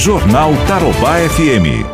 [0.00, 1.84] Jornal Tarobá FM.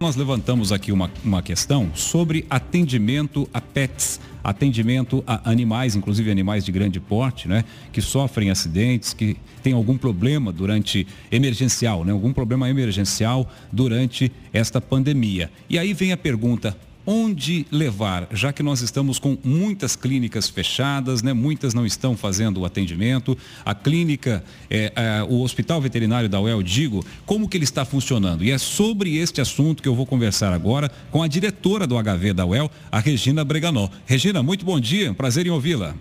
[0.00, 6.64] Nós levantamos aqui uma, uma questão sobre atendimento a pets, atendimento a animais, inclusive animais
[6.64, 7.62] de grande porte, né?
[7.92, 12.12] Que sofrem acidentes, que têm algum problema durante emergencial, né?
[12.12, 15.50] Algum problema emergencial durante esta pandemia.
[15.68, 16.74] E aí vem a pergunta,
[17.06, 21.32] onde levar, já que nós estamos com muitas clínicas fechadas, né?
[21.32, 23.36] muitas não estão fazendo o atendimento.
[23.64, 28.44] A clínica, é, é, o Hospital Veterinário da UEL, digo, como que ele está funcionando?
[28.44, 32.32] E é sobre este assunto que eu vou conversar agora com a diretora do HV
[32.32, 33.88] da UEL, a Regina Breganó.
[34.06, 35.94] Regina, muito bom dia, prazer em ouvi-la.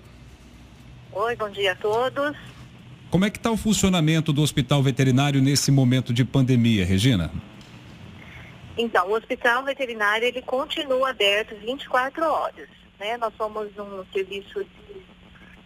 [1.11, 2.35] Oi, bom dia a todos.
[3.11, 7.29] Como é que está o funcionamento do Hospital Veterinário nesse momento de pandemia, Regina?
[8.77, 12.69] Então, o hospital veterinário ele continua aberto 24 horas.
[12.99, 13.17] Né?
[13.17, 15.05] Nós somos um serviço de,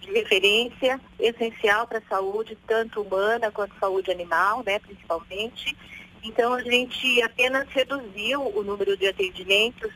[0.01, 5.75] de referência essencial para a saúde, tanto humana quanto saúde animal, né, principalmente.
[6.21, 9.91] Então, a gente apenas reduziu o número de atendimentos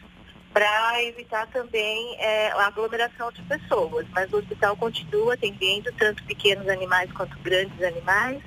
[0.54, 4.06] para evitar também é, a aglomeração de pessoas.
[4.12, 8.42] Mas o hospital continua atendendo tanto pequenos animais quanto grandes animais,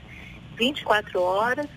[0.56, 1.68] 24 horas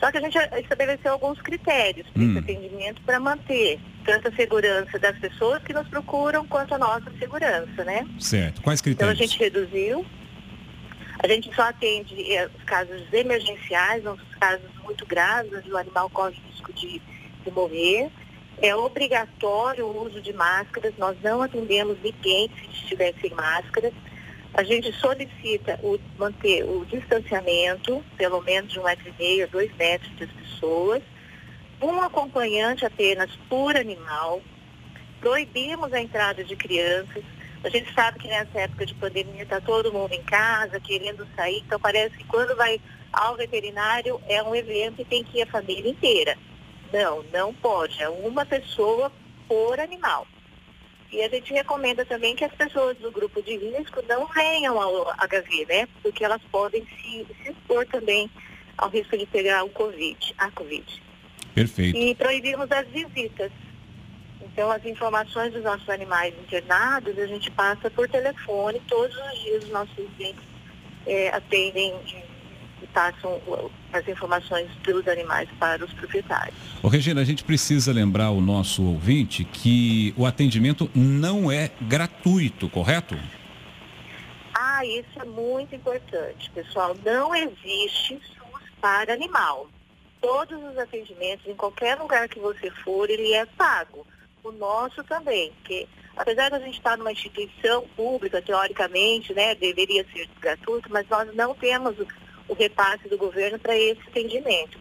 [0.00, 2.30] só que a gente estabeleceu alguns critérios para hum.
[2.30, 7.12] esse atendimento para manter tanto a segurança das pessoas que nos procuram quanto a nossa
[7.18, 8.06] segurança, né?
[8.18, 8.62] Certo.
[8.62, 9.14] Quais critérios?
[9.14, 10.06] Então a gente reduziu.
[11.22, 16.08] A gente só atende eh, os casos emergenciais, os casos muito graves, onde o animal
[16.08, 17.00] corre risco de,
[17.44, 18.10] de morrer.
[18.62, 23.92] É obrigatório o uso de máscaras, nós não atendemos ninguém se estiver sem máscara.
[24.60, 29.74] A gente solicita o, manter o distanciamento, pelo menos de um metro e meio dois
[29.74, 31.02] metros das pessoas,
[31.80, 34.42] um acompanhante apenas por animal,
[35.18, 37.24] proibimos a entrada de crianças.
[37.64, 41.62] A gente sabe que nessa época de pandemia está todo mundo em casa, querendo sair,
[41.66, 42.78] então parece que quando vai
[43.10, 46.36] ao veterinário é um evento e tem que ir a família inteira.
[46.92, 49.10] Não, não pode, é uma pessoa
[49.48, 50.26] por animal.
[51.12, 55.10] E a gente recomenda também que as pessoas do grupo de risco não venham ao
[55.18, 55.88] HIV, né?
[56.02, 58.30] Porque elas podem se, se expor também
[58.78, 61.02] ao risco de pegar o Covid, a Covid.
[61.54, 61.98] Perfeito.
[61.98, 63.50] E proibimos as visitas.
[64.40, 68.80] Então, as informações dos nossos animais internados, a gente passa por telefone.
[68.88, 70.44] Todos os dias os nossos clientes
[71.06, 71.94] é, atendem
[72.82, 73.40] e passam
[73.92, 76.56] as informações dos animais para os proprietários.
[76.82, 82.68] Ô, Regina, a gente precisa lembrar o nosso ouvinte que o atendimento não é gratuito,
[82.68, 83.16] correto?
[84.54, 86.96] Ah, isso é muito importante, pessoal.
[87.04, 89.68] Não existe SUS para animal.
[90.20, 94.06] Todos os atendimentos, em qualquer lugar que você for, ele é pago.
[94.42, 95.86] O nosso também, porque
[96.16, 101.34] apesar de a gente estar numa instituição pública, teoricamente, né, deveria ser gratuito, mas nós
[101.34, 101.96] não temos
[102.50, 104.76] o repasse do governo para esse atendimento.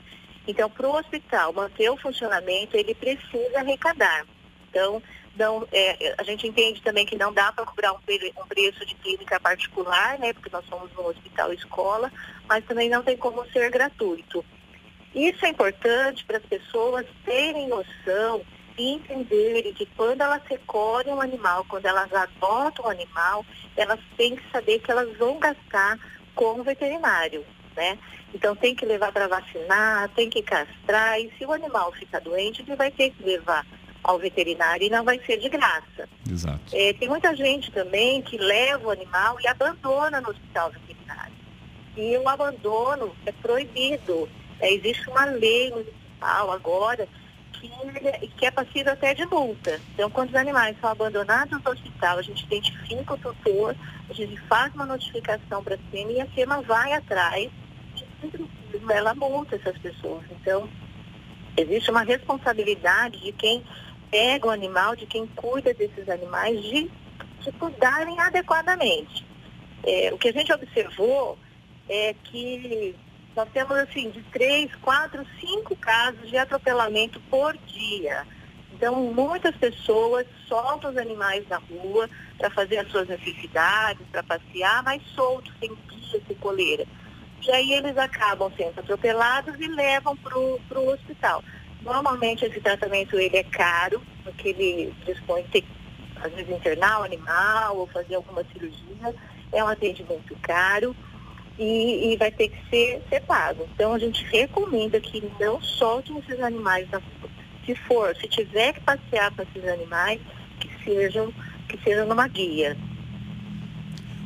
[0.47, 4.25] Então, para o hospital manter o funcionamento, ele precisa arrecadar.
[4.68, 5.02] Então,
[5.35, 8.96] não, é, a gente entende também que não dá para cobrar um, um, preço de
[8.96, 12.12] clínica particular, né, porque nós somos um hospital escola,
[12.47, 14.44] mas também não tem como ser gratuito.
[15.13, 18.41] Isso é importante para as pessoas terem noção
[18.75, 23.46] e entenderem que quando elas recolhem um animal, quando elas adotam um animal,
[23.78, 26.00] elas têm que saber que elas vão gastar
[26.34, 27.46] com o veterinário
[27.80, 27.98] né?
[28.34, 32.62] Então tem que levar para vacinar, tem que castrar, e se o animal ficar doente,
[32.62, 33.66] ele vai ter que levar
[34.04, 36.08] ao veterinário e não vai ser de graça.
[36.30, 36.60] Exato.
[36.74, 41.34] É, tem muita gente também que leva o animal e abandona no hospital veterinário.
[41.98, 44.30] E o abandono é proibido.
[44.60, 47.08] É, existe uma lei municipal agora
[47.54, 47.70] que,
[48.38, 49.80] que é passível até de multa.
[49.94, 53.76] Então, quando os animais são abandonados no hospital, a gente identifica o tutor,
[54.10, 57.50] a gente faz uma notificação para a SEMA e a SEMA vai atrás
[58.90, 60.24] ela multa essas pessoas.
[60.31, 60.69] Então,
[61.57, 63.63] existe uma responsabilidade de quem
[64.09, 66.91] pega o animal, de quem cuida desses animais, de,
[67.57, 69.25] cuidarem adequadamente.
[69.84, 71.38] É, o que a gente observou
[71.88, 72.96] é que
[73.35, 78.25] nós temos assim de três, quatro, cinco casos de atropelamento por dia.
[78.74, 84.83] Então, muitas pessoas soltam os animais na rua para fazer as suas necessidades, para passear,
[84.83, 86.86] mas soltos, sem guia, sem coleira
[87.47, 91.44] e aí eles acabam sendo atropelados e levam para o hospital.
[91.81, 95.63] Normalmente esse tratamento ele é caro, porque ele dispõe de
[96.21, 99.15] às vezes internar o animal ou fazer alguma cirurgia,
[99.51, 100.95] é um atendimento caro
[101.57, 103.68] e, e vai ter que ser, ser pago.
[103.74, 107.30] Então a gente recomenda que não soltem esses animais na rua.
[107.65, 110.19] Se for, se tiver que passear com esses animais,
[110.59, 111.33] que sejam,
[111.68, 112.75] que sejam numa guia.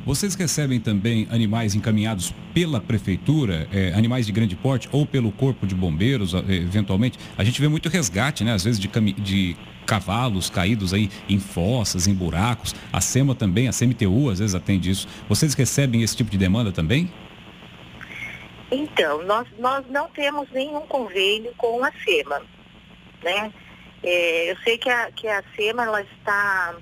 [0.04, 5.66] Vocês recebem também animais encaminhados pela prefeitura, é, animais de grande porte ou pelo corpo
[5.66, 7.18] de bombeiros, eventualmente?
[7.38, 8.52] A gente vê muito resgate, né?
[8.52, 9.56] Às vezes de, de
[9.86, 12.74] cavalos caídos aí em fossas, em buracos.
[12.92, 15.08] A SEMA também, a CMTU às vezes atende isso.
[15.26, 17.10] Vocês recebem esse tipo de demanda também?
[18.70, 22.42] Então, nós, nós não temos nenhum convênio com a SEMA,
[23.22, 23.52] né?
[24.02, 26.74] É, eu sei que a, que a SEMA ela está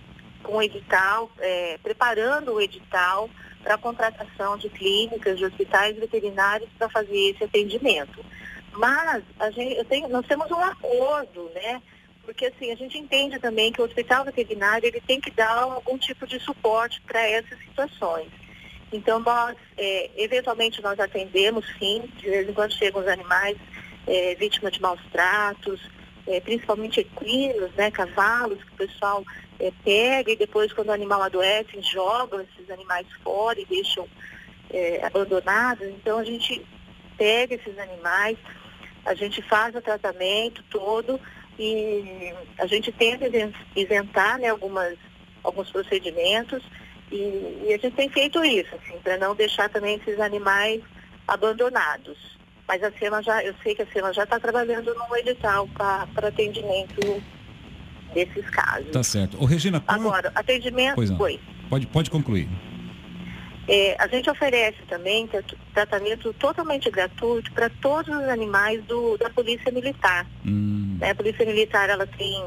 [0.43, 3.29] com o edital, é, preparando o edital
[3.62, 8.25] para a contratação de clínicas, de hospitais veterinários para fazer esse atendimento.
[8.73, 11.81] Mas a gente, tenho, nós temos um acordo, né?
[12.25, 15.99] Porque assim, a gente entende também que o hospital veterinário ele tem que dar algum
[15.99, 18.29] tipo de suporte para essas situações.
[18.93, 23.56] Então nós, é, eventualmente nós atendemos sim, de vez em quando chegam os animais
[24.06, 25.81] é, vítimas de maus tratos,
[26.27, 29.25] é, principalmente equinos, né, cavalos, que o pessoal
[29.59, 34.07] é, pega e depois quando o animal adoece, jogam esses animais fora e deixam
[34.71, 35.87] é, abandonados.
[35.89, 36.65] Então a gente
[37.17, 38.39] pega esses animais,
[39.05, 41.21] a gente faz o tratamento todo
[41.59, 43.27] e a gente tenta
[43.77, 44.97] isentar né, algumas,
[45.43, 46.63] alguns procedimentos
[47.11, 50.83] e, e a gente tem feito isso, assim, para não deixar também esses animais
[51.29, 52.39] abandonados.
[52.67, 56.29] Mas a SEMA já, eu sei que a SEMA já está trabalhando no edital para
[56.29, 57.23] atendimento
[58.14, 58.91] desses casos.
[58.91, 59.43] Tá certo.
[59.43, 60.00] Ô, Regina, qual...
[60.00, 60.94] Agora, atendimento.
[60.94, 61.19] Pois não.
[61.19, 61.41] Pois.
[61.69, 62.49] Pode, pode concluir.
[63.69, 65.29] É, a gente oferece também
[65.73, 70.26] tratamento totalmente gratuito para todos os animais do, da Polícia Militar.
[70.44, 70.99] Hum.
[71.00, 72.44] Né, a Polícia Militar ela tem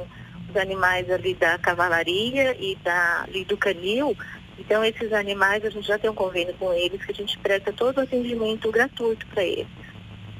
[0.50, 4.16] os animais ali da cavalaria e, da, e do canil.
[4.60, 7.72] Então esses animais a gente já tem um convênio com eles que a gente presta
[7.72, 9.85] todo o atendimento gratuito para eles.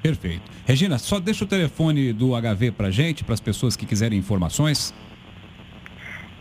[0.08, 0.44] Perfeito.
[0.68, 4.94] Regina, só deixa o telefone do HV para gente, para as pessoas que quiserem informações.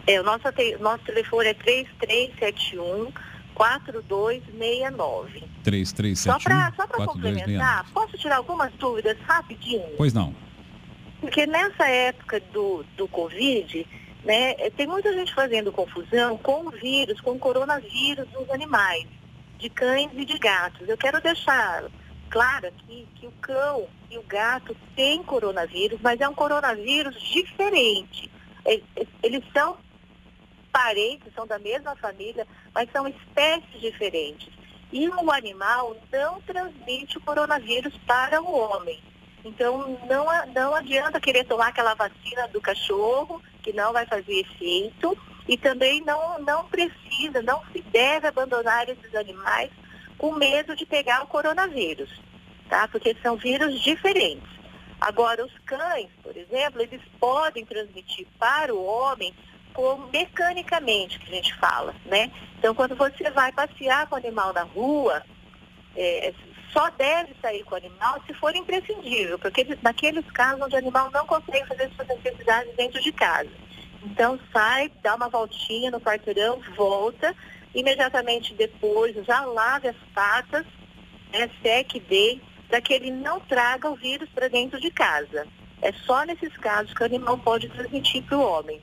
[0.07, 0.43] É, o nosso,
[0.81, 3.11] nosso telefone é 3371
[3.55, 5.45] 4269.
[5.63, 9.89] 3371 Só para complementar, posso tirar algumas dúvidas rapidinho?
[9.97, 10.35] Pois não.
[11.23, 13.87] Porque nessa época do, do Covid,
[14.25, 19.07] né, tem muita gente fazendo confusão com o vírus, com o coronavírus dos animais,
[19.59, 20.87] de cães e de gatos.
[20.87, 21.85] Eu quero deixar
[22.35, 28.29] claro aqui que o cão e o gato têm coronavírus, mas é um coronavírus diferente.
[29.23, 29.77] Eles são
[30.73, 32.45] parentes, são da mesma família,
[32.75, 34.49] mas são espécies diferentes.
[34.93, 39.01] E o animal não transmite o coronavírus para o homem.
[39.45, 45.17] Então, não, não adianta querer tomar aquela vacina do cachorro, que não vai fazer efeito,
[45.47, 49.71] e também não, não precisa, não se deve abandonar esses animais
[50.19, 52.11] com medo de pegar o coronavírus,
[52.69, 52.89] tá?
[52.89, 54.49] Porque são vírus diferentes.
[55.01, 59.35] Agora, os cães, por exemplo, eles podem transmitir para o homem
[59.73, 62.31] como mecanicamente, que a gente fala, né?
[62.59, 65.23] Então, quando você vai passear com o animal na rua,
[65.97, 66.33] é,
[66.73, 71.11] só deve sair com o animal se for imprescindível, porque naqueles casos onde o animal
[71.13, 73.51] não consegue fazer suas necessidades dentro de casa.
[74.05, 77.35] Então, sai, dá uma voltinha no quarteirão, volta,
[77.75, 80.65] imediatamente depois já lave as patas,
[81.33, 85.47] né, seque bem, para que ele não traga o vírus para dentro de casa.
[85.83, 88.81] É só nesses casos que o animal pode transmitir para o homem.